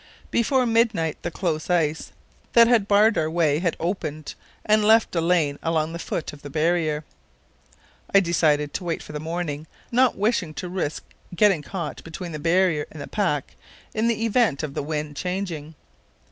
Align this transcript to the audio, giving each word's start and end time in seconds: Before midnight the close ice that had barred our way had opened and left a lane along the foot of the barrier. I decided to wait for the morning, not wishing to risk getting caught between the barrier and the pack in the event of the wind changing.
Before 0.31 0.65
midnight 0.65 1.21
the 1.21 1.29
close 1.29 1.69
ice 1.69 2.11
that 2.53 2.67
had 2.67 2.87
barred 2.87 3.19
our 3.19 3.29
way 3.29 3.59
had 3.59 3.77
opened 3.79 4.33
and 4.65 4.83
left 4.83 5.15
a 5.15 5.21
lane 5.21 5.59
along 5.61 5.93
the 5.93 5.99
foot 5.99 6.33
of 6.33 6.41
the 6.41 6.49
barrier. 6.49 7.03
I 8.11 8.19
decided 8.19 8.73
to 8.73 8.83
wait 8.83 9.03
for 9.03 9.13
the 9.13 9.19
morning, 9.19 9.67
not 9.91 10.17
wishing 10.17 10.55
to 10.55 10.67
risk 10.67 11.03
getting 11.35 11.61
caught 11.61 12.03
between 12.03 12.31
the 12.31 12.39
barrier 12.39 12.87
and 12.89 12.99
the 12.99 13.05
pack 13.05 13.55
in 13.93 14.07
the 14.07 14.25
event 14.25 14.63
of 14.63 14.73
the 14.73 14.81
wind 14.81 15.15
changing. 15.17 15.75